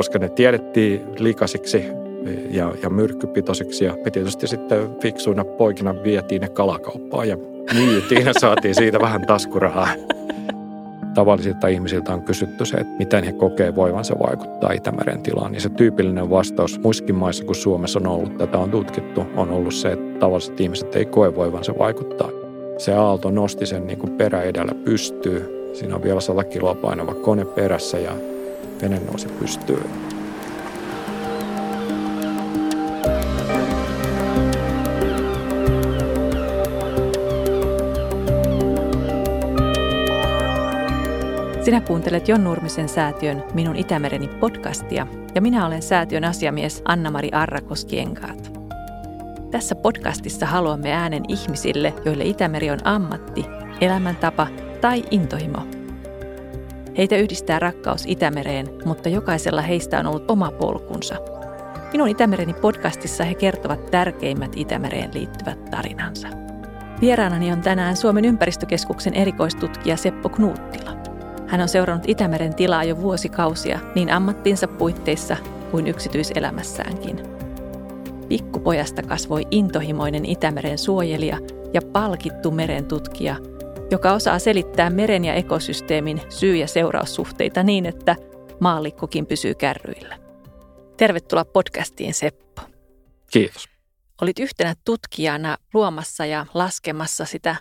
[0.00, 1.84] koska ne tiedettiin likasiksi
[2.50, 3.84] ja, ja myrkkypitoisiksi.
[3.84, 7.36] Ja me tietysti sitten fiksuina poikina vietiin ne kalakauppaan ja
[7.74, 9.88] myytiin ja saatiin siitä vähän taskurahaa.
[11.14, 15.52] Tavallisilta ihmisiltä on kysytty se, että miten he kokee voivansa vaikuttaa Itämeren tilaan.
[15.52, 19.74] Niin se tyypillinen vastaus muissakin maissa kuin Suomessa on ollut, tätä on tutkittu, on ollut
[19.74, 22.30] se, että tavalliset ihmiset ei koe voivansa vaikuttaa.
[22.78, 25.70] Se aalto nosti sen niin kuin perä edellä pystyy.
[25.74, 28.12] Siinä on vielä 100 kiloa painava kone perässä ja
[28.82, 29.90] vene nousi pystyyn.
[41.64, 48.60] Sinä kuuntelet Jon Nurmisen säätiön Minun Itämereni podcastia ja minä olen säätiön asiamies Anna-Mari Arrakos-Kienkaat.
[49.50, 53.44] Tässä podcastissa haluamme äänen ihmisille, joille Itämeri on ammatti,
[53.80, 54.46] elämäntapa
[54.80, 55.79] tai intohimo.
[56.98, 61.14] Heitä yhdistää rakkaus Itämereen, mutta jokaisella heistä on ollut oma polkunsa.
[61.92, 66.28] Minun Itämereni podcastissa he kertovat tärkeimmät Itämereen liittyvät tarinansa.
[67.00, 70.90] Vieraanani on tänään Suomen ympäristökeskuksen erikoistutkija Seppo Knuuttila.
[71.46, 75.36] Hän on seurannut Itämeren tilaa jo vuosikausia niin ammattinsa puitteissa
[75.70, 77.20] kuin yksityiselämässäänkin.
[78.28, 81.38] Pikkupojasta kasvoi intohimoinen Itämeren suojelija
[81.74, 83.36] ja palkittu meren tutkija,
[83.90, 88.16] joka osaa selittää meren ja ekosysteemin syy- ja seuraussuhteita niin, että
[88.60, 90.18] maallikkokin pysyy kärryillä.
[90.96, 92.62] Tervetuloa podcastiin, Seppo.
[93.30, 93.68] Kiitos.
[94.22, 97.56] Olit yhtenä tutkijana luomassa ja laskemassa sitä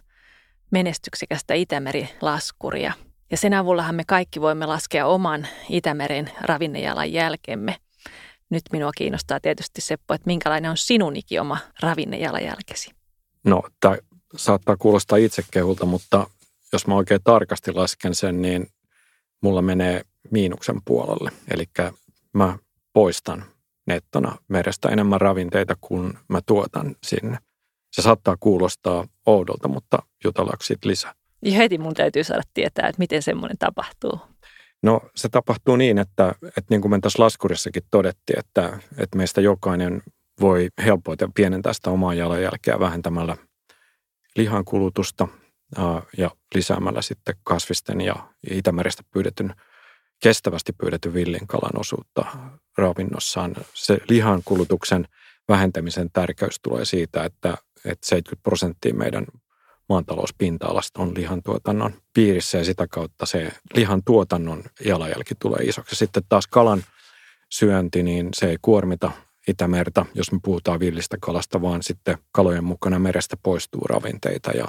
[0.72, 2.94] menestyksekästä Itämeri-laskuria–
[3.32, 7.76] ja sen avullahan me kaikki voimme laskea oman Itämeren ravinnejalan jälkemme.
[8.50, 12.92] Nyt minua kiinnostaa tietysti Seppo, että minkälainen on sinun ikioma ravinnejalanjälkesi?
[13.44, 13.98] No, tämä
[14.36, 16.30] saattaa kuulostaa itsekehulta, mutta
[16.74, 18.68] jos mä oikein tarkasti lasken sen, niin
[19.42, 21.32] mulla menee miinuksen puolelle.
[21.52, 21.66] Eli
[22.34, 22.58] mä
[22.94, 23.46] poistan
[23.88, 27.38] nettona merestä enemmän ravinteita kuin mä tuotan sinne.
[27.92, 31.14] Se saattaa kuulostaa oudolta, mutta jutellaanko siitä lisää?
[31.46, 34.20] Ja heti mun täytyy saada tietää, että miten semmoinen tapahtuu.
[34.84, 39.42] No se tapahtuu niin, että, että niin kuin me tässä laskurissakin todettiin, että, että meistä
[39.42, 40.02] jokainen
[40.42, 43.38] voi helpoiten pienentää sitä omaa jalanjälkeä vähentämällä
[44.36, 45.28] lihan kulutusta
[46.18, 48.16] ja lisäämällä sitten kasvisten ja
[48.52, 49.56] Itämerestä pyydetyn,
[50.24, 52.26] kestävästi pyydetyn villin kalan osuutta
[52.78, 53.56] ravinnossaan.
[53.74, 55.08] Se lihan kulutuksen
[55.50, 59.26] vähentämisen tärkeys tulee siitä, että, että 70 prosenttia meidän
[59.90, 65.96] maantalouspinta-alasta on lihantuotannon piirissä ja sitä kautta se lihantuotannon jalanjälki tulee isoksi.
[65.96, 66.84] Sitten taas kalan
[67.50, 69.12] syönti, niin se ei kuormita
[69.50, 74.68] Itämerta, jos me puhutaan villistä kalasta, vaan sitten kalojen mukana merestä poistuu ravinteita ja,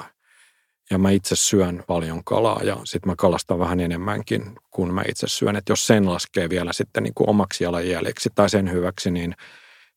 [0.91, 5.29] ja mä itse syön paljon kalaa ja sitten mä kalastan vähän enemmänkin kuin mä itse
[5.29, 5.57] syön.
[5.57, 9.35] Että jos sen laskee vielä sitten niin kuin omaksi jalanjäljeksi tai sen hyväksi, niin,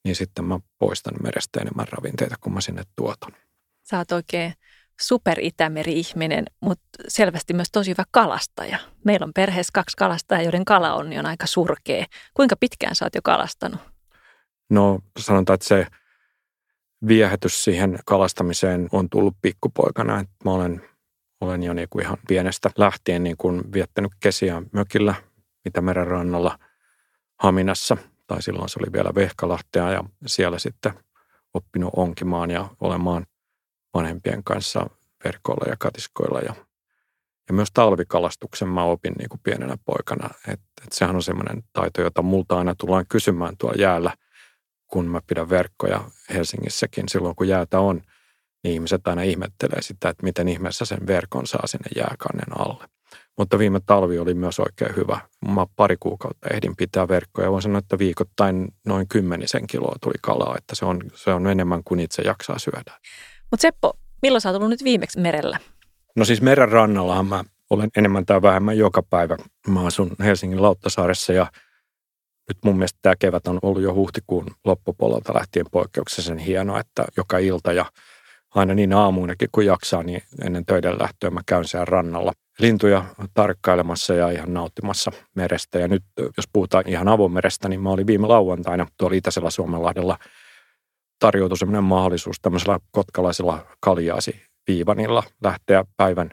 [0.04, 3.32] niin sitten mä poistan merestä enemmän ravinteita kuin mä sinne tuotan.
[3.84, 4.54] Sä oot oikein
[5.02, 8.78] super-Itämeri-ihminen, mutta selvästi myös tosi hyvä kalastaja.
[9.06, 12.06] Meillä on perheessä kaksi kalastajaa, joiden kalaonni on aika surkea.
[12.34, 13.93] Kuinka pitkään sä oot jo kalastanut?
[14.70, 15.88] No sanotaan, että se
[17.08, 20.26] viehätys siihen kalastamiseen on tullut pikkupoikana.
[20.46, 20.82] Mä olen,
[21.42, 25.16] olen jo niin kuin ihan pienestä lähtien niin kuin viettänyt kesiä mökillä
[25.66, 26.60] Itämeren rannalla
[27.40, 27.98] Haminassa.
[28.28, 30.94] Tai silloin se oli vielä Vehkalahtea ja siellä sitten
[31.54, 33.26] oppinut onkimaan ja olemaan
[33.94, 34.90] vanhempien kanssa
[35.24, 36.56] verkoilla ja katiskoilla ja,
[37.48, 40.30] ja myös talvikalastuksen mä opin niin kuin pienenä poikana.
[40.48, 44.14] Että et sehän on semmoinen taito, jota multa aina tullaan kysymään tuolla jäällä,
[44.94, 46.02] kun mä pidän verkkoja
[46.34, 48.02] Helsingissäkin silloin, kun jäätä on.
[48.64, 52.86] Niin ihmiset aina ihmettelee sitä, että miten ihmeessä sen verkon saa sinne jääkannen alle.
[53.38, 55.20] Mutta viime talvi oli myös oikein hyvä.
[55.48, 57.52] Mä pari kuukautta ehdin pitää verkkoja.
[57.52, 61.84] Voin sanoa, että viikoittain noin kymmenisen kiloa tuli kalaa, että se on, se on enemmän
[61.84, 63.00] kuin itse jaksaa syödä.
[63.52, 65.60] Mutta Seppo, milloin sä oot ollut nyt viimeksi merellä?
[66.16, 69.38] No siis meren rannallahan mä olen enemmän tai vähemmän joka päivä.
[69.68, 71.48] Mä asun Helsingin Lauttasaaressa ja
[72.48, 77.38] nyt mun mielestä tämä kevät on ollut jo huhtikuun loppupuolelta lähtien poikkeuksellisen hienoa, että joka
[77.38, 77.86] ilta ja
[78.56, 84.14] aina niin aamuinakin kun jaksaa, niin ennen töiden lähtöä mä käyn siellä rannalla lintuja tarkkailemassa
[84.14, 85.80] ja ihan nauttimassa merestä.
[85.80, 90.18] Ja nyt jos puhutaan ihan avomerestä, niin mä olin viime lauantaina tuolla Itäisellä Suomenlahdella–
[91.24, 96.30] tarjoutui sellainen mahdollisuus tämmöisellä kotkalaisella kaljaasi viivanilla lähteä päivän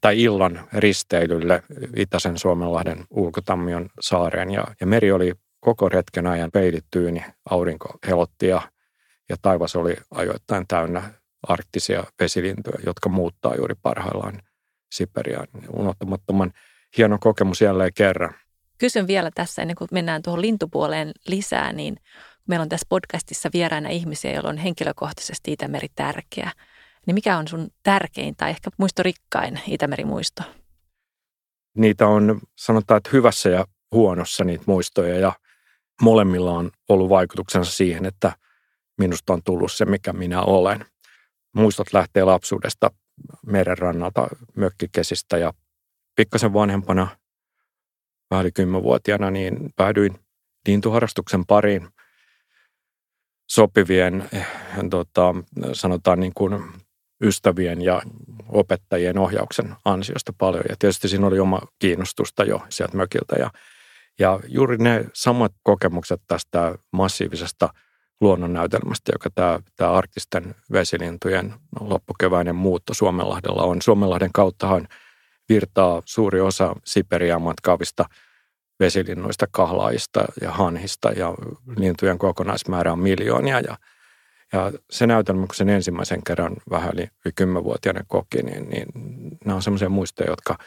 [0.00, 1.62] tai illan risteilylle
[1.96, 4.50] Itäisen Suomenlahden ulkotammion saareen.
[4.50, 5.32] Ja, ja meri oli
[5.64, 8.62] koko retken ajan peilittyyni, aurinko helotti ja,
[9.28, 11.02] ja taivas oli ajoittain täynnä
[11.48, 14.42] arktisia vesilintuja, jotka muuttaa juuri parhaillaan
[14.92, 15.46] Siperiaan.
[15.68, 16.52] Unohtamattoman
[16.98, 18.34] hieno kokemus jälleen kerran.
[18.78, 21.96] kysyn vielä tässä ennen kuin mennään tuohon lintupuoleen lisää, niin
[22.48, 26.50] meillä on tässä podcastissa vieraana ihmisiä, joilla on henkilökohtaisesti Itämeri tärkeä.
[27.06, 30.42] Niin mikä on sun tärkein tai ehkä muistorikkain Itämeri-muisto?
[31.76, 35.32] Niitä on, sanotaan, että hyvässä ja huonossa niitä muistoja ja
[36.02, 38.32] molemmilla on ollut vaikutuksensa siihen, että
[38.98, 40.84] minusta on tullut se, mikä minä olen.
[41.54, 42.90] Muistot lähtee lapsuudesta
[43.46, 45.52] merenrannalta, mökkikesistä ja
[46.16, 47.08] pikkasen vanhempana,
[48.30, 50.18] vähän kymmenvuotiaana, niin päädyin
[50.68, 51.88] lintuharrastuksen pariin
[53.50, 54.46] sopivien, eh,
[54.90, 55.34] tota,
[55.72, 56.62] sanotaan niin kuin
[57.22, 58.02] ystävien ja
[58.48, 60.64] opettajien ohjauksen ansiosta paljon.
[60.68, 63.36] Ja tietysti siinä oli oma kiinnostusta jo sieltä mökiltä.
[63.38, 63.50] Ja,
[64.18, 67.68] ja juuri ne samat kokemukset tästä massiivisesta
[68.20, 73.82] luonnonnäytelmästä, joka tämä, tämä arktisten vesilintujen loppukeväinen muutto Suomenlahdella on.
[73.82, 74.88] Suomenlahden kauttahan
[75.48, 78.04] virtaa suuri osa Siperiaan matkaavista
[78.80, 81.34] vesilinnuista, kahlaajista ja hanhista ja
[81.76, 83.76] lintujen kokonaismäärä on miljoonia ja
[84.52, 88.86] ja se näytelmä, kun sen ensimmäisen kerran vähän yli kymmenvuotiaana koki, niin, niin
[89.44, 90.58] nämä on semmoisia muistoja, jotka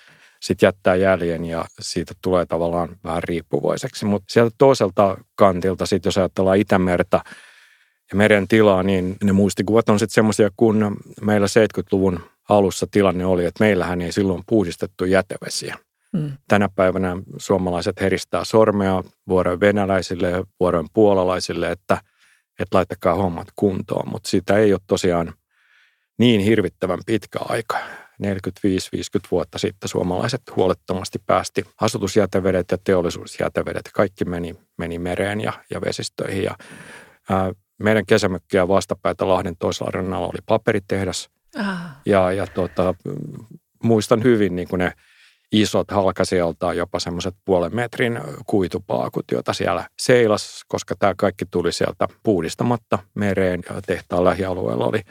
[0.41, 4.05] sitten jättää jäljen ja siitä tulee tavallaan vähän riippuvaiseksi.
[4.05, 7.21] Mutta sieltä toiselta kantilta, sitten jos ajatellaan Itämerta
[8.11, 12.19] ja meren tilaa, niin ne muistikuvat on sitten semmoisia, kun meillä 70-luvun
[12.49, 15.77] alussa tilanne oli, että meillähän ei silloin puhdistettu jätevesiä.
[16.13, 16.31] Mm.
[16.47, 21.97] Tänä päivänä suomalaiset heristää sormea vuoroin venäläisille ja vuoroin puolalaisille, että–
[22.59, 25.33] että laittakaa hommat kuntoon, mutta siitä ei ole tosiaan
[26.17, 27.77] niin hirvittävän pitkä aika.
[28.23, 28.27] 45-50
[29.31, 33.89] vuotta sitten suomalaiset huolettomasti päästi asutusjätevedet ja teollisuusjätevedet.
[33.93, 36.43] Kaikki meni, meni mereen ja, ja vesistöihin.
[36.43, 36.55] Ja,
[37.29, 41.29] ää, meidän kesämökkiä vastapäätä Lahden toisella rannalla oli paperitehdas.
[41.57, 41.95] Ah.
[42.05, 42.93] Ja, ja tota,
[43.83, 44.93] muistan hyvin niin kuin ne
[45.51, 52.07] isot halkasijaltaan jopa semmoiset puolen metrin kuitupaakut, joita siellä seilas, koska tämä kaikki tuli sieltä
[52.23, 55.01] puhdistamatta mereen ja tehtaan lähialueella oli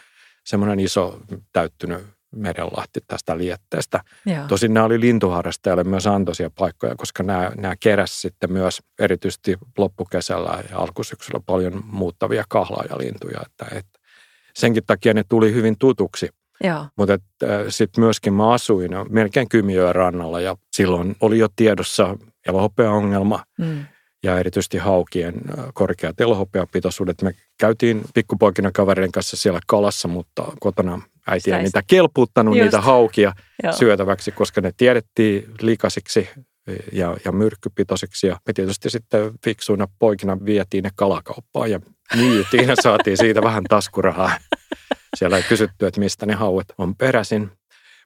[0.45, 1.21] semmoinen iso
[1.53, 4.01] täyttynyt merenlahti tästä lietteestä.
[4.27, 4.45] Joo.
[4.49, 10.63] Tosin nämä oli lintuharrastajalle myös antoisia paikkoja, koska nämä, nämä keräs sitten myös erityisesti loppukesällä
[10.71, 13.41] ja alkusyksyllä paljon muuttavia kahlaajalintuja.
[13.47, 14.01] Että, että
[14.55, 16.29] senkin takia ne tuli hyvin tutuksi
[16.97, 22.17] mutta äh, sitten myöskin mä asuin melkein Kymiöön rannalla ja silloin oli jo tiedossa
[22.47, 23.85] elohopeaongelma mm.
[24.27, 27.23] Ja erityisesti haukien äh, korkeat elohopeapitoisuudet.
[27.23, 32.65] Me käytiin pikkupoikina kavereiden kanssa siellä kalassa, mutta kotona äiti ei niitä kelpuuttanut Just.
[32.65, 33.33] niitä haukia
[33.63, 33.73] Joo.
[33.73, 36.29] syötäväksi, koska ne tiedettiin likasiksi
[36.93, 38.27] ja, ja myrkkypitoisiksi.
[38.27, 41.81] Ja me tietysti sitten fiksuina poikina vietiin ne kalakauppaan ja
[42.17, 44.39] myytiin ja saatiin siitä vähän taskurahaa.
[45.17, 47.51] Siellä ei kysytty, että mistä ne hauet on peräisin.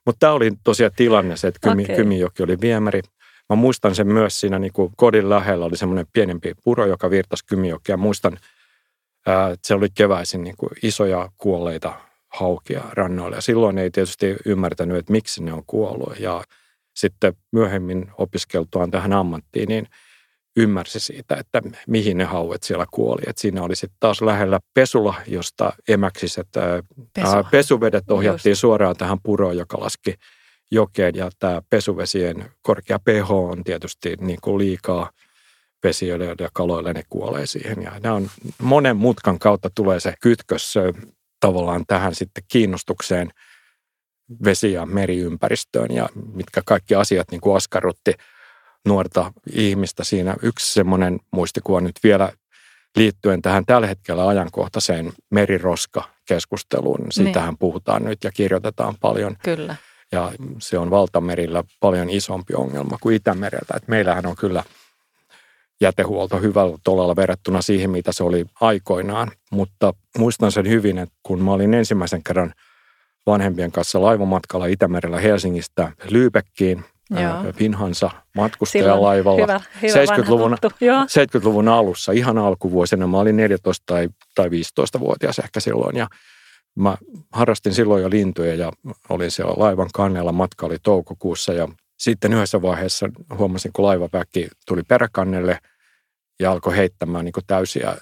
[0.06, 1.96] Mutta tämä oli tosiaan tilanne se, että Kymi, okay.
[1.96, 3.02] Kymijoki oli viemäri.
[3.50, 7.46] Mä muistan sen myös siinä niin kuin kodin lähellä oli semmoinen pienempi puro, joka virtasi
[7.46, 7.96] Kymijokea.
[7.96, 8.38] Muistan,
[9.26, 11.92] ää, että se oli keväisin niin kuin isoja kuolleita
[12.28, 13.36] haukia rannoilla.
[13.36, 16.20] Ja silloin ei tietysti ymmärtänyt, että miksi ne on kuollut.
[16.20, 16.44] Ja
[16.96, 19.86] sitten myöhemmin opiskeltuaan tähän ammattiin, niin–
[20.56, 23.22] ymmärsi siitä, että mihin ne hauet siellä kuoli.
[23.26, 26.82] Et siinä oli sitten taas lähellä Pesula, josta emäksiset ää,
[27.50, 28.60] pesuvedet ohjattiin Just.
[28.60, 30.14] suoraan tähän puroon, joka laski
[30.70, 31.14] jokeen.
[31.14, 35.10] Ja tämä pesuvesien korkea pH on tietysti niin kuin liikaa
[35.84, 37.82] vesiöille ja kaloille, ne kuolee siihen.
[37.82, 38.30] Ja nämä on,
[38.62, 40.74] monen mutkan kautta tulee se kytkös
[41.40, 43.30] tavallaan tähän sitten kiinnostukseen
[44.44, 48.14] vesi- ja meriympäristöön ja mitkä kaikki asiat niin kuin askarrutti–
[48.84, 50.36] nuorta ihmistä siinä.
[50.42, 52.32] Yksi semmoinen muistikuva nyt vielä
[52.96, 57.06] liittyen tähän tällä hetkellä ajankohtaiseen meriroska-keskusteluun.
[57.10, 57.58] Siitähän niin.
[57.58, 59.36] puhutaan nyt ja kirjoitetaan paljon.
[59.44, 59.76] Kyllä.
[60.12, 63.74] Ja se on valtamerillä paljon isompi ongelma kuin Itämereltä.
[63.76, 64.64] Et meillähän on kyllä
[65.80, 69.30] jätehuolto hyvällä tolalla verrattuna siihen, mitä se oli aikoinaan.
[69.50, 72.54] Mutta muistan sen hyvin, että kun mä olin ensimmäisen kerran
[73.26, 76.84] vanhempien kanssa laivamatkalla Itämerellä Helsingistä Lyypekkiin,
[77.58, 83.06] Pinhansa matkustajalaivalla hyvä, hyvä 70-luvun, 70-luvun alussa, ihan alkuvuosina.
[83.06, 86.06] Mä olin 14 tai, tai 15-vuotias ehkä silloin ja
[86.74, 86.96] mä
[87.32, 88.72] harrastin silloin jo lintuja ja
[89.08, 90.32] olin siellä laivan kannella.
[90.32, 93.08] Matka oli toukokuussa ja sitten yhdessä vaiheessa
[93.38, 95.58] huomasin, kun laivaväki tuli peräkannelle
[96.40, 97.96] ja alkoi heittämään niin täysiä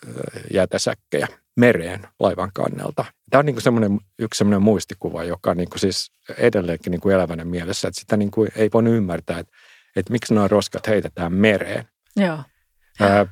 [0.53, 3.05] jätesäkkejä mereen laivan kannelta.
[3.31, 7.89] Tämä on niin semmoinen, yksi semmoinen muistikuva, joka on niin siis edelleenkin niin elävänä mielessä,
[7.89, 9.53] että sitä niin ei voi ymmärtää, että,
[9.97, 11.85] että miksi nuo roskat heitetään mereen.
[12.17, 12.39] Joo.
[13.01, 13.27] Ää,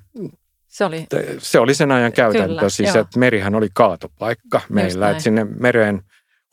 [0.76, 1.06] se oli,
[1.38, 3.00] se oli sen ajan käytäntö, Kyllä, siis joo.
[3.00, 6.02] että merihän oli kaatopaikka meillä, että sinne mereen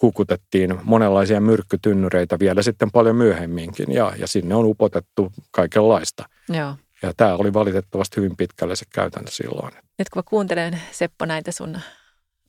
[0.01, 6.25] hukutettiin monenlaisia myrkkytynnyreitä vielä sitten paljon myöhemminkin ja, ja sinne on upotettu kaikenlaista.
[6.49, 6.75] Joo.
[7.01, 9.73] Ja tämä oli valitettavasti hyvin pitkälle se käytäntö silloin.
[9.99, 11.77] Nyt kun mä kuuntelen Seppo näitä sun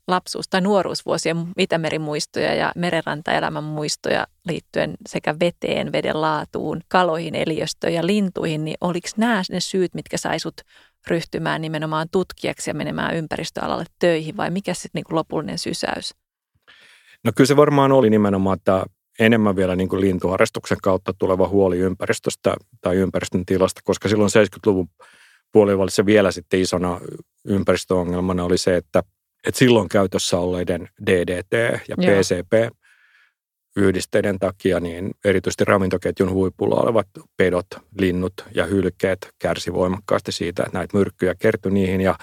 [0.09, 8.07] lapsuus- tai nuoruusvuosien Itämerimuistoja ja merenrantaelämän muistoja liittyen sekä veteen, veden laatuun, kaloihin, eliöstöön ja
[8.07, 10.55] lintuihin, niin oliko nämä ne syyt, mitkä saisut
[11.07, 16.15] ryhtymään nimenomaan tutkijaksi ja menemään ympäristöalalle töihin vai mikä sitten niin lopullinen sysäys?
[17.25, 18.85] No kyllä se varmaan oli nimenomaan että
[19.19, 24.89] enemmän vielä niin kuin lintuharrastuksen kautta tuleva huoli ympäristöstä tai ympäristön tilasta, koska silloin 70-luvun
[25.53, 27.01] puolivälissä vielä sitten isona
[27.45, 29.03] ympäristöongelmana oli se, että,
[29.47, 31.53] että silloin käytössä olleiden DDT
[31.89, 32.77] ja PCP
[33.77, 37.67] yhdisteiden takia, niin erityisesti ravintoketjun huipulla olevat pedot,
[37.99, 42.15] linnut ja hylkeet kärsi voimakkaasti siitä, että näitä myrkkyjä kertyi niihin ja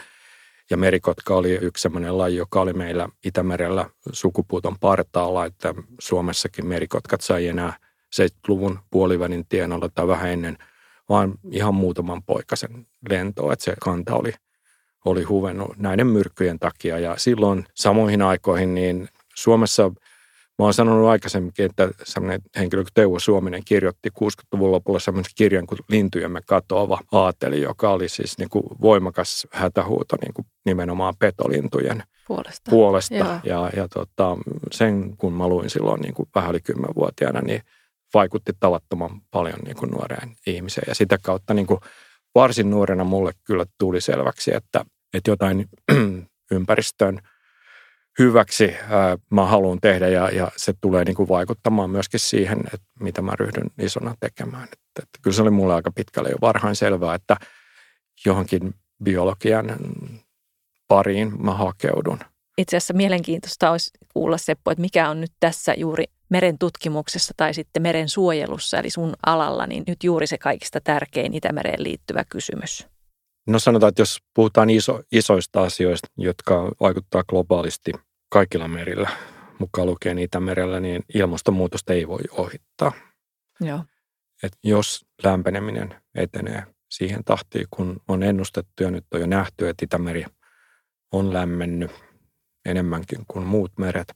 [0.70, 7.22] ja merikotka oli yksi sellainen laji, joka oli meillä Itämerellä sukupuuton partaalla, että Suomessakin merikotkat
[7.22, 7.74] sai enää
[8.16, 10.58] 70-luvun puolivälin tienolla tai vähän ennen,
[11.10, 14.34] vaan ihan muutaman poikasen lentoa, että se kanta oli,
[15.06, 17.00] oli huvennut näiden myrkkyjen takia.
[17.00, 19.92] Ja silloin samoihin aikoihin niin Suomessa–
[20.62, 25.68] Mä oon sanonut aikaisemminkin, että sellainen henkilö kuin Teuvo Suominen kirjoitti 60-luvun lopulla sellaisen kirjan
[25.68, 32.04] kuin Lintujemme katoava aateli, joka oli siis niin kuin voimakas hätähuuto niin kuin nimenomaan petolintujen
[32.28, 32.72] puolesta.
[32.72, 33.40] puolesta.
[33.44, 34.38] Ja, ja tota,
[34.72, 37.62] sen kun mä luin silloin niin kuin vähän yli kymmenvuotiaana, niin
[38.14, 40.86] vaikutti tavattoman paljon niin kuin nuoreen ihmiseen.
[40.88, 41.80] Ja sitä kautta niin kuin
[42.36, 45.70] varsin nuorena mulle kyllä tuli selväksi, että, että jotain
[46.52, 47.20] ympäristön–
[48.20, 52.88] hyväksi ää, mä haluan tehdä ja, ja se tulee niin kuin vaikuttamaan myöskin siihen, että
[53.00, 54.64] mitä mä ryhdyn isona tekemään.
[54.64, 57.38] Että, että kyllä se oli mulle aika pitkälle jo varhain selvää, että
[58.26, 58.74] johonkin
[59.04, 59.76] biologian
[60.88, 62.20] pariin mä hakeudun.
[62.58, 67.54] Itse asiassa mielenkiintoista olisi kuulla Seppo, että mikä on nyt tässä juuri meren tutkimuksessa tai
[67.54, 72.88] sitten meren suojelussa, eli sun alalla, niin nyt juuri se kaikista tärkein Itämereen liittyvä kysymys.
[73.48, 77.92] No sanotaan, että jos puhutaan iso, isoista asioista, jotka vaikuttaa globaalisti
[78.30, 79.10] kaikilla merillä,
[79.60, 82.92] mukaan lukien Itämerellä, niin ilmastonmuutosta ei voi ohittaa.
[83.60, 83.84] Joo.
[84.44, 89.86] Et jos lämpeneminen etenee siihen tahtiin, kun on ennustettu ja nyt on jo nähty, että
[89.86, 90.26] Itämeri
[91.12, 91.92] on lämmennyt
[92.66, 94.14] enemmänkin kuin muut meret,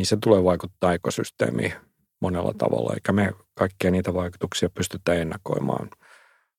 [0.00, 1.72] niin se tulee vaikuttaa ekosysteemiin
[2.20, 5.90] monella tavalla, eikä me kaikkia niitä vaikutuksia pystytä ennakoimaan–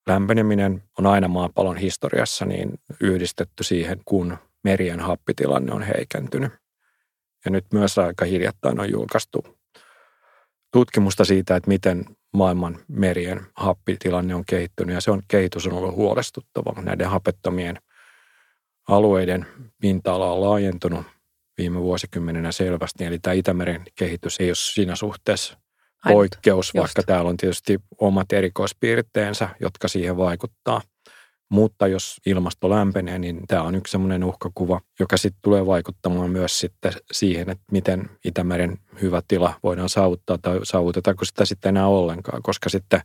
[0.08, 6.54] lämpeneminen on aina maapallon historiassa niin yhdistetty siihen, kun merien happitilanne on heikentynyt.
[7.46, 9.46] Ja nyt myös aika hiljattain on julkaistu
[10.74, 14.94] tutkimusta siitä, että miten maailman merien happitilanne on kehittynyt.
[14.94, 16.82] Ja se on, kehitys on ollut huolestuttava.
[16.82, 17.78] Näiden hapettomien
[18.88, 19.46] alueiden
[19.82, 21.06] pinta-ala on laajentunut
[21.58, 23.06] viime vuosikymmenenä selvästi.
[23.06, 25.58] Eli tämä Itämeren kehitys ei ole siinä suhteessa
[26.08, 30.82] poikkeus, Ainut, vaikka täällä on tietysti omat erikoispiirteensä, jotka siihen vaikuttaa.
[31.50, 36.60] Mutta jos ilmasto lämpenee, niin tämä on yksi sellainen uhkakuva, joka sitten tulee vaikuttamaan myös
[36.60, 42.42] sitten siihen, että miten Itämeren hyvä tila voidaan saavuttaa tai saavutetaanko sitä sitten enää ollenkaan,
[42.42, 43.02] koska sitten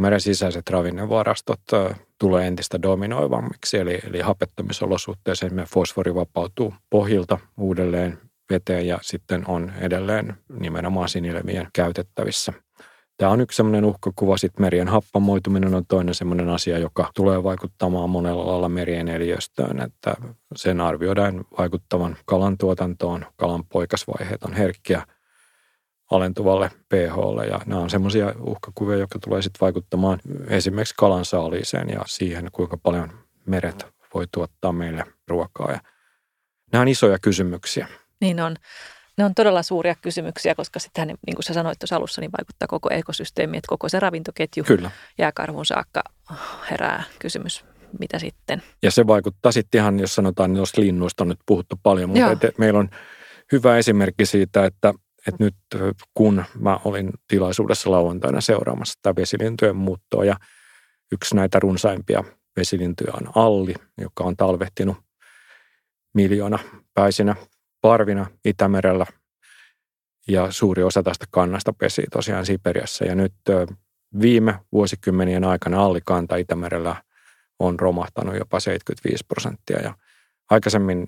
[0.00, 1.60] meren sisäiset ravinnevarastot
[2.18, 8.18] tulee entistä dominoivammiksi, eli, eli hapettomisolosuhteessa fosfori vapautuu pohjilta uudelleen
[8.50, 12.52] veteen ja sitten on edelleen nimenomaan sinilevien käytettävissä.
[13.16, 14.36] Tämä on yksi sellainen uhkakuva.
[14.36, 20.14] Sitten merien happamoituminen on toinen sellainen asia, joka tulee vaikuttamaan monella lailla merien eliöstöön, että
[20.56, 23.26] sen arvioidaan vaikuttavan kalan tuotantoon.
[23.36, 25.02] Kalan poikasvaiheet on herkkiä
[26.10, 32.00] alentuvalle pHlle ja nämä on semmoisia uhkakuvia, jotka tulee sitten vaikuttamaan esimerkiksi kalan saaliiseen ja
[32.06, 33.12] siihen, kuinka paljon
[33.46, 35.72] meret voi tuottaa meille ruokaa.
[35.72, 35.80] Ja
[36.72, 37.88] nämä on isoja kysymyksiä.
[38.20, 38.56] Niin on.
[39.18, 42.68] Ne on todella suuria kysymyksiä, koska sitten niin kuin sä sanoit tuossa alussa, niin vaikuttaa
[42.68, 44.90] koko ekosysteemi, että koko se ravintoketju Kyllä.
[45.18, 46.02] jääkarhuun saakka
[46.70, 47.64] herää kysymys,
[47.98, 48.62] mitä sitten.
[48.82, 52.78] Ja se vaikuttaa sitten ihan, jos sanotaan, niin linnuista on nyt puhuttu paljon, mutta meillä
[52.78, 52.88] on
[53.52, 54.94] hyvä esimerkki siitä, että,
[55.26, 55.54] että nyt
[56.14, 60.36] kun mä olin tilaisuudessa lauantaina seuraamassa tätä vesilintujen muuttoa ja
[61.12, 62.24] yksi näitä runsaimpia
[62.56, 64.96] vesilintuja on Alli, joka on talvehtinut
[66.14, 66.58] miljoona
[66.94, 67.36] päisinä
[67.80, 69.06] parvina Itämerellä
[70.28, 73.04] ja suuri osa tästä kannasta pesi tosiaan Siperiassa.
[73.04, 73.34] Ja nyt
[74.20, 76.96] viime vuosikymmenien aikana allikanta Itämerellä
[77.58, 79.80] on romahtanut jopa 75 prosenttia.
[79.80, 79.94] Ja
[80.50, 81.06] aikaisemmin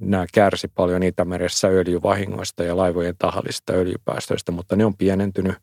[0.00, 5.54] nämä kärsi paljon Itämeressä öljyvahingoista ja laivojen tahallisista öljypäästöistä, mutta ne on pienentynyt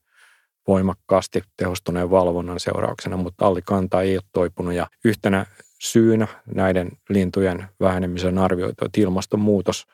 [0.67, 4.73] voimakkaasti tehostuneen valvonnan seurauksena, mutta allikanta ei ole toipunut.
[4.73, 5.45] Ja yhtenä
[5.79, 9.85] syynä näiden lintujen vähenemisen arvioitu, että ilmastonmuutos–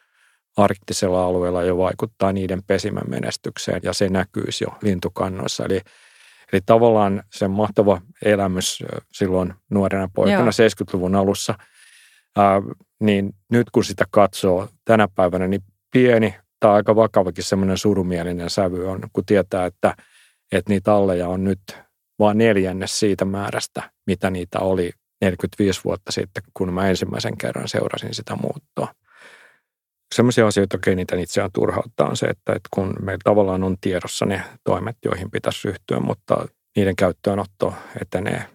[0.58, 5.65] arktisella alueella jo vaikuttaa niiden pesimän menestykseen ja se näkyisi jo lintukannoissa.
[5.65, 5.81] Eli,
[6.53, 10.67] Eli tavallaan se mahtava elämys silloin nuorena poikana Joo.
[10.69, 11.55] 70-luvun alussa,
[12.39, 12.62] ää,
[13.00, 15.62] niin nyt kun sitä katsoo tänä päivänä, niin
[15.93, 19.96] pieni tai aika vakavakin semmoinen surumielinen sävy on, kun tietää, että,
[20.51, 21.60] että niitä alleja on nyt
[22.19, 24.91] vain neljännes siitä määrästä, mitä niitä oli
[25.22, 28.93] 45 vuotta sitten, kun mä ensimmäisen kerran seurasin sitä muuttoa.
[30.15, 34.25] Sellaisia asioita, jotka eniten itseään turhauttaa, on se, että, että kun meillä tavallaan on tiedossa
[34.25, 38.46] ne toimet, joihin pitäisi ryhtyä, mutta niiden käyttöönotto etenee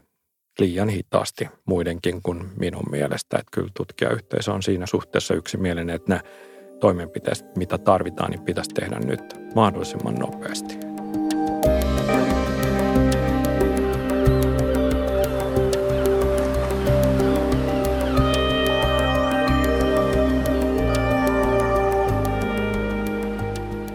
[0.59, 3.37] liian hitaasti muidenkin kuin minun mielestä.
[3.39, 6.21] Että kyllä tutkijayhteisö on siinä suhteessa yksimielinen, että ne
[6.81, 10.79] toimenpiteet, mitä tarvitaan, niin pitäisi tehdä nyt mahdollisimman nopeasti.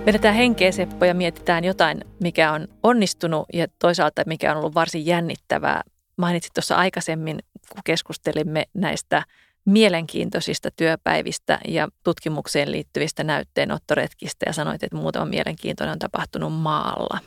[0.06, 5.06] Vedetään henkeä Seppo ja mietitään jotain, mikä on onnistunut ja toisaalta mikä on ollut varsin
[5.06, 5.82] jännittävää.
[6.20, 9.24] Mainitsit tuossa aikaisemmin, kun keskustelimme näistä
[9.66, 17.20] mielenkiintoisista työpäivistä ja tutkimukseen liittyvistä näytteenottoretkistä ja sanoit, että muutama mielenkiintoinen on tapahtunut maalla.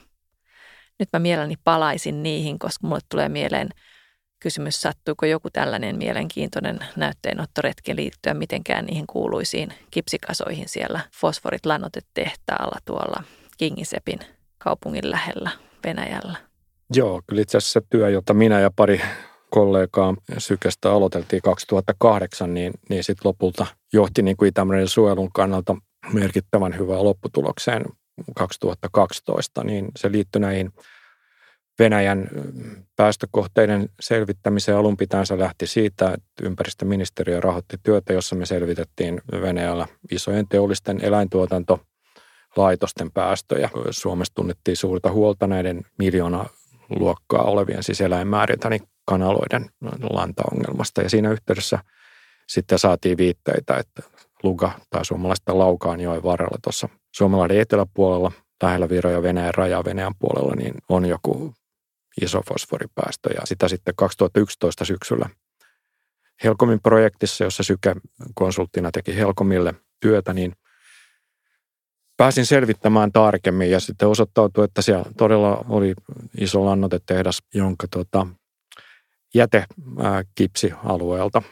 [0.99, 3.69] Nyt mä mielelläni palaisin niihin, koska mulle tulee mieleen–
[4.43, 13.23] kysymys, sattuuko joku tällainen mielenkiintoinen näytteenottoretki liittyä mitenkään niihin kuuluisiin kipsikasoihin siellä fosforit lannotetehtaalla tuolla
[13.59, 14.19] Kingisepin
[14.59, 15.51] kaupungin lähellä
[15.85, 16.52] Venäjällä.
[16.95, 19.01] Joo, kyllä itse asiassa se työ, jota minä ja pari
[19.51, 25.77] kollegaa Sykestä aloiteltiin 2008, niin, niin sitten lopulta johti niin kuin Itämeren suojelun kannalta
[26.13, 27.85] merkittävän hyvään lopputulokseen
[28.37, 30.73] 2012, niin se liittyi näihin
[31.79, 32.29] Venäjän
[32.97, 40.49] päästökohteiden selvittämiseen alun pitäensä lähti siitä, että ympäristöministeriö rahoitti työtä, jossa me selvitettiin Venäjällä isojen
[40.49, 43.71] teollisten eläintuotantolaitosten päästöjä.
[43.91, 46.47] Suomessa tunnettiin suurta huolta näiden miljoona
[46.99, 49.71] luokkaa olevien siis eläinmääriltä, niin kanaloiden
[50.11, 51.03] lantaongelmasta.
[51.03, 51.79] Ja siinä yhteydessä
[52.49, 54.03] sitten saatiin viitteitä, että
[54.43, 60.15] Luga tai suomalaista Laukaan joen varrella tuossa Suomalainen eteläpuolella lähellä Viro ja Venäjän raja Venäjän
[60.19, 61.55] puolella, niin on joku
[62.23, 63.31] iso fosforipäästö.
[63.35, 65.29] Ja sitä sitten 2011 syksyllä
[66.45, 67.95] Helkomin projektissa, jossa Syke
[68.35, 70.53] konsulttina teki Helkomille työtä, niin
[72.17, 75.95] pääsin selvittämään tarkemmin ja sitten osoittautui, että siellä todella oli
[76.41, 78.27] iso lannotetehdas, jonka tota,
[79.35, 81.43] jätekipsialueelta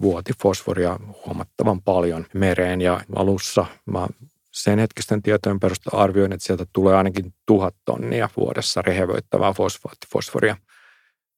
[0.00, 4.06] vuoti fosforia huomattavan paljon mereen ja alussa mä
[4.52, 10.56] sen hetkisten tietojen perusteella arvioin, että sieltä tulee ainakin tuhat tonnia vuodessa rehevöittävää fosfaattifosforia.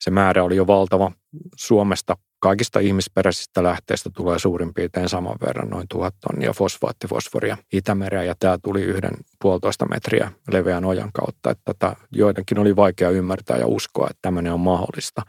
[0.00, 1.12] Se määrä oli jo valtava.
[1.56, 8.34] Suomesta kaikista ihmisperäisistä lähteistä tulee suurin piirtein saman verran, noin tuhat tonnia fosfaattifosforia Itämereen, ja
[8.38, 9.10] tämä tuli yhden
[9.42, 11.50] puolitoista metriä leveän ojan kautta.
[11.50, 15.22] Että tätä joidenkin oli vaikea ymmärtää ja uskoa, että tämmöinen on mahdollista.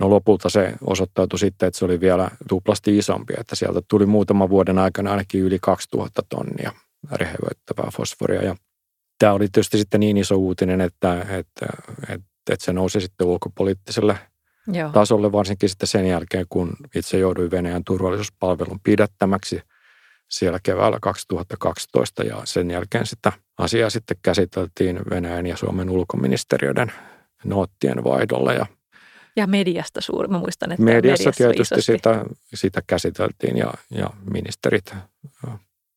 [0.00, 4.50] No lopulta se osoittautui sitten, että se oli vielä tuplasti isompi, että sieltä tuli muutaman
[4.50, 6.72] vuoden aikana ainakin yli 2000 tonnia
[7.12, 8.42] rehevöittävää fosforia.
[8.42, 8.56] Ja
[9.18, 11.66] tämä oli tietysti sitten niin iso uutinen, että, että,
[12.02, 14.18] että, että se nousi sitten ulkopoliittiselle
[14.72, 14.90] Joo.
[14.90, 19.60] tasolle, varsinkin sitten sen jälkeen, kun itse jouduin Venäjän turvallisuuspalvelun pidättämäksi
[20.30, 26.92] siellä keväällä 2012 ja sen jälkeen sitä asiaa sitten käsiteltiin Venäjän ja Suomen ulkoministeriöiden
[27.44, 28.66] noottien vaihdolla ja
[29.36, 32.24] ja mediasta suuri, mä muistan, että mediassa, mediassa tietysti sitä,
[32.54, 34.94] sitä käsiteltiin ja, ja ministerit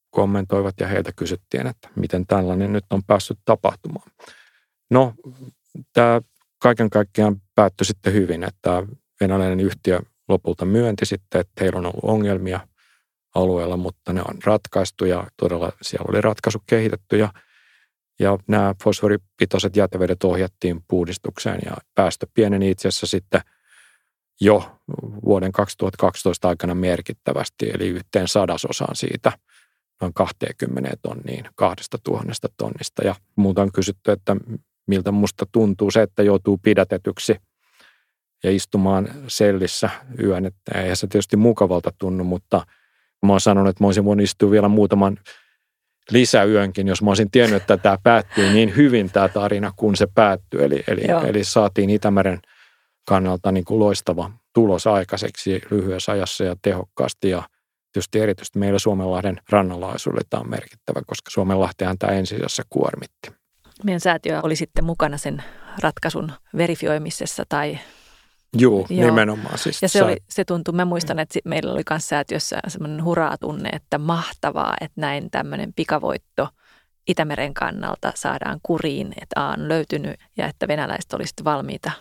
[0.09, 4.11] kommentoivat ja heiltä kysyttiin, että miten tällainen nyt on päässyt tapahtumaan.
[4.91, 5.13] No,
[5.93, 6.21] tämä
[6.59, 8.83] kaiken kaikkiaan päättyi sitten hyvin, että
[9.19, 12.59] venäläinen yhtiö lopulta myönti sitten, että heillä on ollut ongelmia
[13.35, 17.33] alueella, mutta ne on ratkaistu ja todella siellä oli ratkaisu kehitetty ja,
[18.19, 23.41] ja nämä fosforipitoiset jätevedet ohjattiin puhdistukseen ja päästö pieneni itse asiassa sitten
[24.41, 24.79] jo
[25.25, 29.31] vuoden 2012 aikana merkittävästi, eli yhteen sadasosaan siitä–
[30.01, 33.03] noin 20 tonniin kahdesta tuhannesta tonnista.
[33.05, 34.35] Ja muuta on kysytty, että
[34.89, 37.35] miltä musta tuntuu se, että joutuu pidätetyksi
[38.43, 39.89] ja istumaan sellissä
[40.23, 40.45] yön.
[40.45, 42.65] Että eihän se tietysti mukavalta tunnu, mutta
[43.25, 45.17] mä oon sanonut, että mä olisin voinut istua vielä muutaman
[46.11, 50.63] lisäyönkin, jos mä olisin tiennyt, että tämä päättyy niin hyvin tämä tarina, kun se päättyy.
[50.63, 52.39] Eli, eli, eli saatiin Itämeren
[53.07, 57.43] kannalta niin kuin loistava tulos aikaiseksi lyhyessä ajassa ja tehokkaasti ja–
[57.91, 63.38] Tietysti erityisesti meillä Suomenlahden rannanlaisuudelle tämä on merkittävä, koska Suomenlahtihan tämä ensisijassa kuormitti.
[63.83, 65.43] Meidän säätiö oli sitten mukana sen
[65.81, 67.79] ratkaisun verifioimisessa tai
[68.53, 69.09] Joo, Joo.
[69.09, 69.57] nimenomaan.
[69.57, 73.37] Siis ja se, oli, se tuntui, mä muistan, että meillä oli myös säätiössä semmoinen huraa
[73.37, 76.47] tunne, että mahtavaa, että näin tämmöinen pikavoitto
[77.07, 81.91] Itämeren kannalta saadaan kuriin, että A on löytynyt ja että venäläiset olisivat valmiita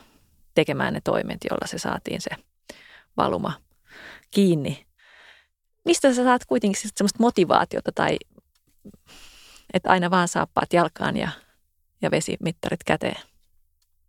[0.55, 2.31] tekemään ne toimet, jolla se saatiin se
[3.17, 3.53] valuma
[4.31, 4.87] kiinni.
[5.85, 8.17] Mistä sä saat kuitenkin sellaista motivaatiota tai
[9.75, 11.29] että aina vaan saappaat jalkaan ja,
[12.03, 13.23] ja vesimittarit käteen?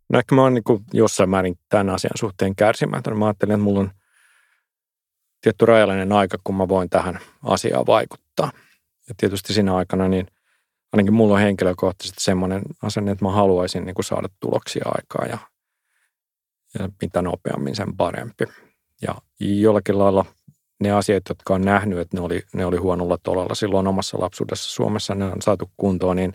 [0.08, 3.18] No ehkä mä oon niin jossain määrin tämän asian suhteen kärsimätön.
[3.18, 3.90] Mä ajattelen, että mulla on
[5.40, 8.52] tietty rajallinen aika, kun mä voin tähän asiaan vaikuttaa.
[9.08, 10.26] Ja tietysti siinä aikana niin
[10.92, 15.38] ainakin mulla on henkilökohtaisesti semmoinen asenne, että mä haluaisin niin saada tuloksia aikaa ja,
[16.78, 18.44] ja mitä nopeammin sen parempi.
[19.02, 20.24] Ja jollakin lailla
[20.80, 24.70] ne asiat, jotka on nähnyt, että ne oli, ne oli huonolla tolalla silloin omassa lapsuudessa
[24.70, 26.34] Suomessa, ne on saatu kuntoon, niin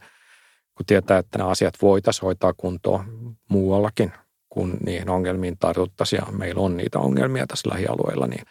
[0.75, 4.11] kun tietää, että nämä asiat voitaisiin hoitaa kuntoon muuallakin,
[4.49, 8.45] kun niihin ongelmiin tartuttaisiin ja meillä on niitä ongelmia tässä lähialueilla, niin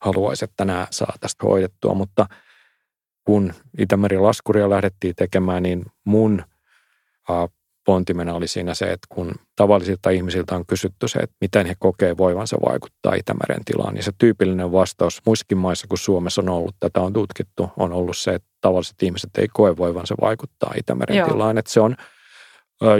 [0.00, 1.94] haluaisi, että nämä saa tästä hoidettua.
[1.94, 2.26] Mutta
[3.24, 6.42] kun Itämeri laskuria lähdettiin tekemään, niin mun
[7.84, 12.16] pontimena oli siinä se, että kun tavallisilta ihmisiltä on kysytty se, että miten he kokee
[12.16, 17.00] voivansa vaikuttaa Itämeren tilaan, niin se tyypillinen vastaus muissakin maissa kuin Suomessa on ollut, tätä
[17.00, 21.28] on tutkittu, on ollut se, että tavalliset ihmiset ei koe voivansa vaikuttaa Itämeren Joo.
[21.28, 21.96] tilaan, että se on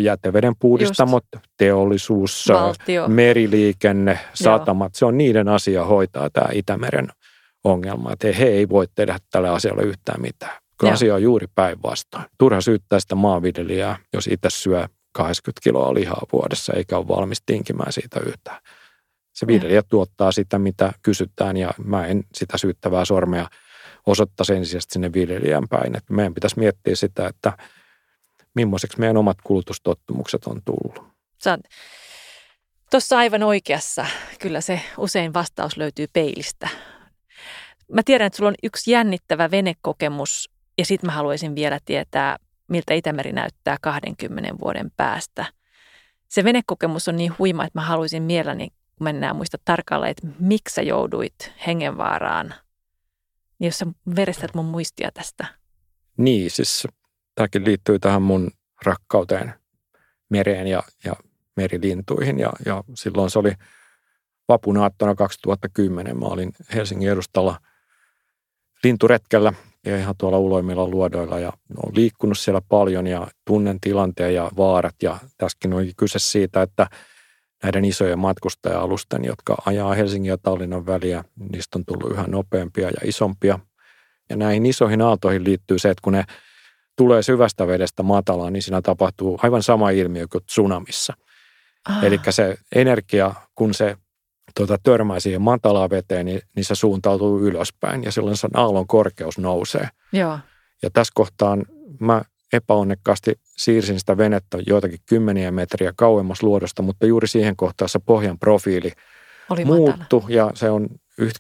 [0.02, 1.46] jäteveden puhdistamot, Just.
[1.56, 3.08] teollisuus, Valtio.
[3.08, 4.98] meriliikenne, satamat, Joo.
[4.98, 7.08] se on niiden asia hoitaa tämä Itämeren
[7.64, 10.94] ongelma, että he ei voi tehdä tälle asialle yhtään mitään kun Joo.
[10.94, 12.24] asia on juuri päinvastoin.
[12.38, 17.92] Turha syyttää sitä maanviljelijää, jos itse syö 80 kiloa lihaa vuodessa eikä ole valmis tinkimään
[17.92, 18.58] siitä yhtään.
[19.32, 19.82] Se viljelijä ja.
[19.82, 23.48] tuottaa sitä, mitä kysytään ja mä en sitä syyttävää sormea
[24.06, 25.96] osoittaisi ensisijaisesti sinne viljelijän päin.
[25.96, 27.52] Että meidän pitäisi miettiä sitä, että
[28.54, 31.04] millaiseksi meidän omat kulutustottumukset on tullut.
[31.44, 31.58] Sä
[32.90, 34.06] tuossa aivan oikeassa.
[34.40, 36.68] Kyllä se usein vastaus löytyy peilistä.
[37.92, 42.36] Mä tiedän, että sulla on yksi jännittävä venekokemus ja sitten mä haluaisin vielä tietää,
[42.68, 45.46] miltä Itämeri näyttää 20 vuoden päästä.
[46.28, 50.74] Se venekokemus on niin huima, että mä haluaisin mielelläni, kun mennään muista tarkalleen, että miksi
[50.74, 52.54] sä jouduit hengenvaaraan.
[53.58, 55.46] Niin jos sä verestät mun muistia tästä.
[56.16, 56.86] Niin, siis
[57.34, 58.50] tämäkin liittyy tähän mun
[58.84, 59.54] rakkauteen
[60.28, 61.12] mereen ja, ja
[61.56, 62.38] merilintuihin.
[62.38, 63.52] Ja, ja silloin se oli
[64.48, 66.18] vapunaattona 2010.
[66.18, 67.60] Mä olin Helsingin edustalla
[68.84, 69.52] linturetkellä
[69.84, 74.94] ja ihan tuolla uloimmilla luodoilla ja olen liikkunut siellä paljon ja tunnen tilanteen ja vaarat
[75.02, 76.86] ja tässäkin on kyse siitä, että
[77.62, 83.00] näiden isojen matkustaja-alusten, jotka ajaa Helsingin ja Tallinnan väliä, niistä on tullut yhä nopeampia ja
[83.04, 83.58] isompia.
[84.30, 86.24] Ja näihin isoihin aaltoihin liittyy se, että kun ne
[86.96, 91.12] tulee syvästä vedestä matalaan, niin siinä tapahtuu aivan sama ilmiö kuin tsunamissa.
[91.88, 92.04] Ah.
[92.04, 93.96] Eli se energia, kun se
[94.56, 99.38] tuota, törmää siihen matalaan veteen, niin, niin se suuntautuu ylöspäin ja silloin sen aallon korkeus
[99.38, 99.88] nousee.
[100.12, 100.38] Joo.
[100.82, 101.64] Ja tässä kohtaan
[102.00, 107.98] mä epäonnekkaasti siirsin sitä venettä joitakin kymmeniä metriä kauemmas luodosta, mutta juuri siihen kohtaan se
[107.98, 108.92] pohjan profiili
[109.50, 110.88] Oli muuttui ja se on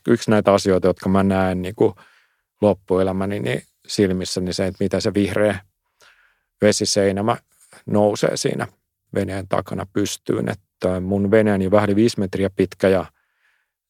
[0.08, 1.94] yksi näitä asioita, jotka mä näen niin kuin
[2.60, 5.60] loppuelämäni niin silmissä, niin se, että miten se vihreä
[6.62, 7.36] vesiseinämä
[7.86, 8.68] nousee siinä
[9.14, 10.48] veneen takana pystyyn.
[10.74, 13.06] Että mun veneeni vähän viisi metriä pitkä ja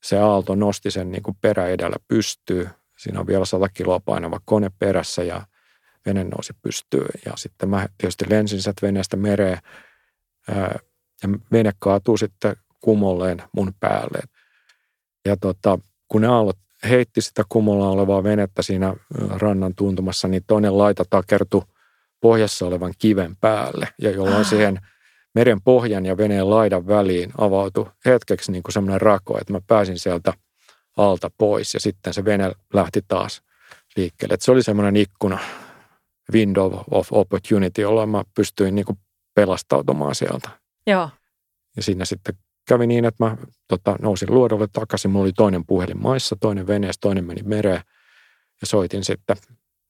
[0.03, 2.69] se aalto nosti sen niin kuin peräedellä pystyy.
[2.99, 5.47] Siinä on vielä 100 kiloa painava kone perässä ja
[6.07, 7.21] vene nousi pystyyn.
[7.27, 9.59] Ja sitten mä tietysti lensin sieltä veneestä mereen
[11.23, 14.21] ja vene kaatuu sitten kumolleen mun päälle.
[15.25, 18.95] Ja tota, kun ne aallot heitti sitä kumolla olevaa venettä siinä
[19.31, 21.63] rannan tuntumassa, niin toinen laita takertui
[22.21, 24.47] pohjassa olevan kiven päälle, ja jolloin ah.
[24.47, 24.81] siihen
[25.35, 29.99] meren pohjan ja veneen laidan väliin avautui hetkeksi niin kuin semmoinen rako, että mä pääsin
[29.99, 30.33] sieltä
[30.97, 33.43] alta pois, ja sitten se vene lähti taas
[33.97, 34.35] liikkeelle.
[34.35, 35.39] Että se oli semmoinen ikkuna,
[36.33, 38.99] window of opportunity, jolla mä pystyin niin kuin
[39.35, 40.51] pelastautumaan sieltä.
[40.87, 41.11] Joo.
[41.77, 42.35] Ja siinä sitten
[42.69, 43.37] kävi niin, että mä
[43.69, 45.11] tota, nousin luodolle takaisin.
[45.11, 47.81] Mulla oli toinen puhelin maissa, toinen veneessä, toinen meni mereen.
[48.61, 49.37] Ja soitin sitten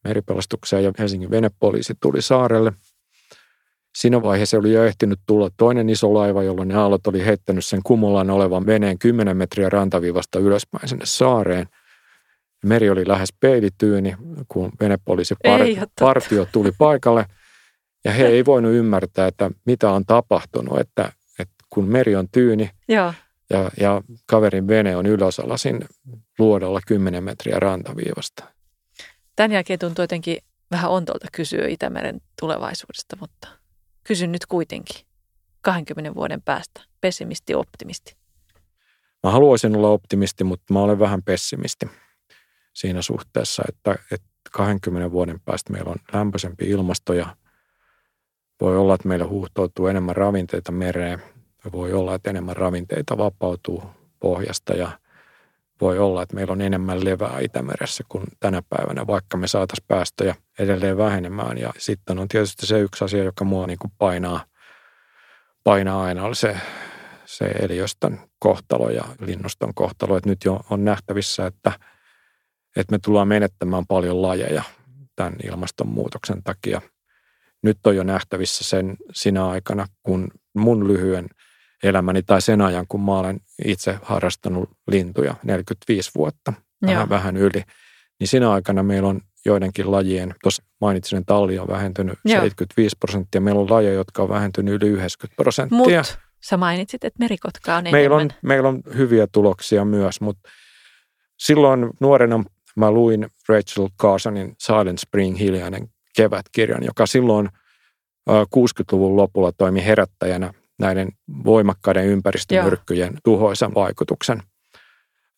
[0.05, 2.73] meripelastukseen ja Helsingin venepoliisi tuli saarelle.
[3.97, 7.81] Siinä vaiheessa oli jo ehtinyt tulla toinen iso laiva, jolloin ne aallot oli heittänyt sen
[7.85, 11.67] kumulaan olevan veneen 10 metriä rantaviivasta ylöspäin sinne saareen.
[12.65, 14.17] Meri oli lähes peilityyni,
[14.49, 17.27] kun venepoliisi part- partio tuli paikalle.
[18.05, 21.13] Ja he ei voinut ymmärtää, että mitä on tapahtunut, että
[21.71, 23.13] kun meri on tyyni Joo.
[23.51, 25.85] Ja, ja kaverin vene on ylösalasin
[26.39, 28.45] luodolla 10 metriä rantaviivasta.
[29.37, 30.39] Tämän jälkeen tuntuu jotenkin
[30.71, 33.49] vähän ontolta kysyä Itämeren tulevaisuudesta, mutta
[34.05, 35.07] kysyn nyt kuitenkin
[35.61, 38.17] 20 vuoden päästä, pessimisti optimisti.
[39.23, 41.87] Mä haluaisin olla optimisti, mutta mä olen vähän pessimisti
[42.73, 47.37] siinä suhteessa, että, että 20 vuoden päästä meillä on lämpöisempi ilmasto ja
[48.61, 51.23] voi olla, että meillä huuhtoutuu enemmän ravinteita mereen.
[51.73, 53.83] Voi olla, että enemmän ravinteita vapautuu
[54.21, 54.99] pohjasta ja
[55.81, 60.35] voi olla, että meillä on enemmän levää Itämeressä kuin tänä päivänä, vaikka me saataisiin päästöjä
[60.59, 61.59] edelleen vähenemään.
[61.59, 64.45] Ja sitten on tietysti se yksi asia, joka mua niin kuin painaa,
[65.65, 66.57] painaa aina, oli se,
[67.25, 70.17] se eliöstön kohtalo ja linnuston kohtalo.
[70.17, 71.73] Että nyt jo on nähtävissä, että,
[72.77, 74.63] että me tullaan menettämään paljon lajeja
[75.17, 76.81] tämän ilmastonmuutoksen takia.
[77.63, 81.27] Nyt on jo nähtävissä sen sinä aikana, kun mun lyhyen–
[81.85, 86.53] elämäni tai sen ajan, kun mä olen itse harrastanut lintuja 45 vuotta,
[86.87, 87.63] vähän, vähän yli.
[88.21, 92.41] Niin siinä aikana meillä on joidenkin lajien, tuossa mainitsin, että talli on vähentynyt Joo.
[92.41, 93.41] 75 prosenttia.
[93.41, 95.77] Meillä on lajeja, jotka on vähentynyt yli 90 prosenttia.
[95.77, 96.05] Mutta
[96.45, 100.49] sä mainitsit, että merikotka on meillä on, meillä on hyviä tuloksia myös, mutta
[101.39, 102.45] silloin nuorena
[102.77, 107.49] mä luin Rachel Carsonin Silent Spring hiljainen kevätkirjan, joka silloin
[108.31, 111.09] 60-luvun lopulla toimi herättäjänä näiden
[111.45, 113.21] voimakkaiden ympäristömyrkkyjen Joo.
[113.25, 114.43] tuhoisan vaikutuksen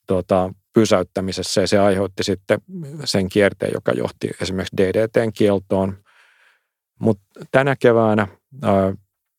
[0.06, 1.60] tota, pysäyttämisessä.
[1.60, 2.60] Ja se aiheutti sitten
[3.04, 5.98] sen kierteen, joka johti esimerkiksi DDTn kieltoon.
[7.00, 8.28] Mutta tänä keväänä
[8.62, 8.94] ää,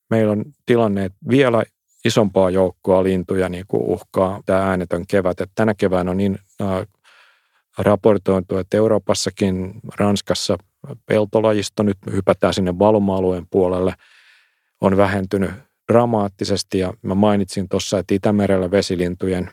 [0.10, 1.63] meillä on tilanne, että vielä
[2.05, 5.41] isompaa joukkoa lintuja niin kuin uhkaa tämä äänetön kevät.
[5.41, 6.86] Et tänä keväänä on niin ää,
[7.77, 10.57] raportoitu, että Euroopassakin, Ranskassa
[11.05, 13.93] peltolajisto, nyt hypätään sinne valuma-alueen puolelle,
[14.81, 15.51] on vähentynyt
[15.91, 19.50] dramaattisesti ja mä mainitsin tuossa, että Itämerellä vesilintujen,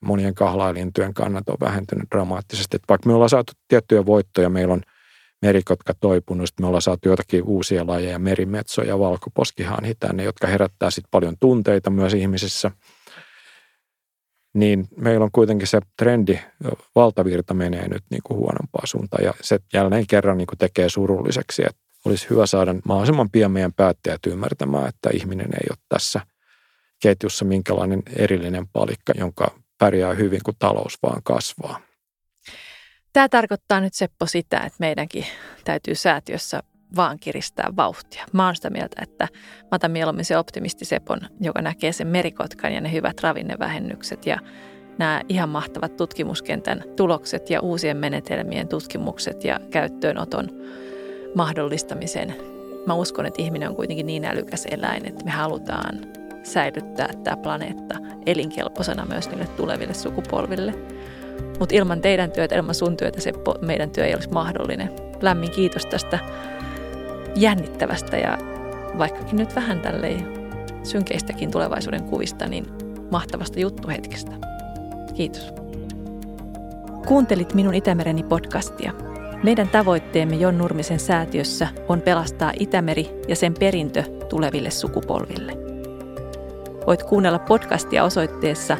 [0.00, 2.76] monien kahlailintujen kannat on vähentynyt dramaattisesti.
[2.76, 4.82] Että vaikka me ollaan saatu tiettyjä voittoja, meillä on
[5.42, 11.10] merikotka toipunut, me ollaan saatu jotakin uusia lajeja, merimetso ja valkoposkihanhi tänne, jotka herättää sitten
[11.10, 12.70] paljon tunteita myös ihmisissä.
[14.54, 16.38] Niin meillä on kuitenkin se trendi,
[16.94, 21.62] valtavirta menee nyt niin kuin huonompaa suuntaan ja se jälleen kerran niin kuin tekee surulliseksi,
[21.66, 26.20] että olisi hyvä saada mahdollisimman pian meidän päättäjät ymmärtämään, että ihminen ei ole tässä
[27.02, 31.80] ketjussa minkälainen erillinen palikka, jonka pärjää hyvin, kun talous vaan kasvaa.
[33.12, 35.26] Tämä tarkoittaa nyt Seppo sitä, että meidänkin
[35.64, 36.62] täytyy säätiössä
[36.96, 38.24] vaan kiristää vauhtia.
[38.32, 39.28] Mä oon sitä mieltä, että
[39.62, 44.38] mä otan mieluummin se optimistisepon, joka näkee sen merikotkan ja ne hyvät ravinnevähennykset ja
[44.98, 50.48] nämä ihan mahtavat tutkimuskentän tulokset ja uusien menetelmien tutkimukset ja käyttöönoton
[51.34, 52.34] mahdollistamiseen.
[52.86, 55.98] Mä uskon, että ihminen on kuitenkin niin älykäs eläin, että me halutaan
[56.42, 57.94] säilyttää tämä planeetta
[58.26, 60.74] elinkelpoisena myös niille tuleville sukupolville.
[61.58, 64.90] Mutta ilman teidän työtä, ilman sun työtä se meidän työ ei olisi mahdollinen.
[65.20, 66.18] Lämmin kiitos tästä
[67.36, 68.38] jännittävästä ja
[68.98, 70.26] vaikkakin nyt vähän tälleen
[70.82, 72.66] synkeistäkin tulevaisuuden kuvista, niin
[73.10, 74.32] mahtavasta juttuhetkestä.
[75.14, 75.52] Kiitos.
[77.06, 78.92] Kuuntelit minun Itämereni podcastia–
[79.42, 85.52] meidän tavoitteemme Jon Nurmisen säätiössä on pelastaa Itämeri ja sen perintö tuleville sukupolville.
[86.86, 88.76] Voit kuunnella podcastia osoitteessa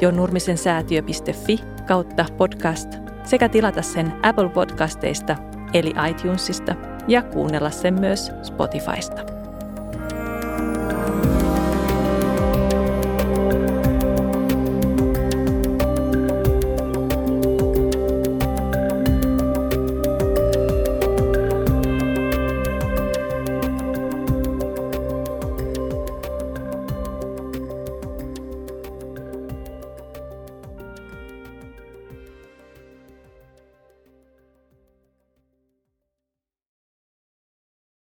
[0.00, 2.88] jonnurmisensäätiö.fi kautta podcast
[3.24, 5.36] sekä tilata sen Apple Podcasteista
[5.74, 6.74] eli iTunesista
[7.08, 9.39] ja kuunnella sen myös Spotifysta.